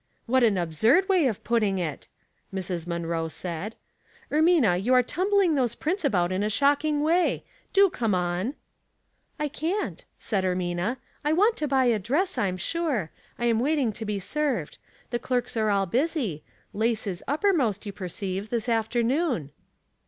"What 0.25 0.41
an 0.41 0.57
absurd 0.57 1.07
way 1.07 1.27
of 1.27 1.43
putting 1.43 1.77
it 1.77 2.07
I" 2.51 2.55
Mrs. 2.57 2.87
Munroe 2.87 3.27
said.'' 3.27 3.75
Ermina, 4.31 4.83
you 4.83 4.95
are 4.95 5.03
tumbling 5.03 5.53
those 5.53 5.75
prints 5.75 6.03
about 6.03 6.31
in 6.31 6.41
a 6.41 6.49
shocking 6.49 7.01
way. 7.01 7.43
Do 7.71 7.87
coma 7.91 8.17
on 8.17 8.55
I'* 9.39 9.47
248 9.47 9.73
Household 9.73 9.83
Puzzles," 9.83 9.99
I 9.99 9.99
can't," 9.99 10.05
said 10.17 10.43
Ermina.'' 10.43 10.97
I 11.29 11.33
waut 11.33 11.55
to 11.57 11.67
buy 11.67 11.85
a 11.85 11.99
dress, 11.99 12.39
I'm 12.39 12.57
sure. 12.57 13.11
I 13.37 13.45
am 13.45 13.59
waiting 13.59 13.93
to 13.93 14.03
be 14.03 14.19
served. 14.19 14.79
The 15.11 15.19
clerks 15.19 15.55
are 15.55 15.69
all 15.69 15.85
busy— 15.85 16.43
lace 16.73 17.05
is 17.05 17.23
uppermost, 17.27 17.85
you 17.85 17.91
perceive, 17.93 18.49
this 18.49 18.67
afternoon." 18.67 19.51